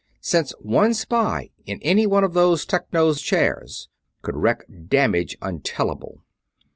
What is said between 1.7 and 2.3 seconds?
any one